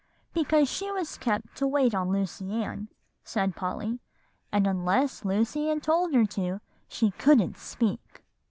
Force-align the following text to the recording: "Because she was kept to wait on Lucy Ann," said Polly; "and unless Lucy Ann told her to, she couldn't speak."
"Because 0.33 0.67
she 0.67 0.91
was 0.91 1.15
kept 1.15 1.55
to 1.57 1.67
wait 1.67 1.93
on 1.93 2.09
Lucy 2.11 2.51
Ann," 2.53 2.87
said 3.23 3.55
Polly; 3.55 3.99
"and 4.51 4.65
unless 4.65 5.23
Lucy 5.23 5.69
Ann 5.69 5.79
told 5.79 6.11
her 6.15 6.25
to, 6.25 6.59
she 6.87 7.11
couldn't 7.11 7.55
speak." 7.59 8.23